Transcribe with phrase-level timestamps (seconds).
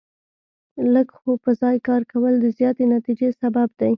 [0.93, 3.89] لږ خو په ځای کار کول د زیاتې نتیجې سبب دی.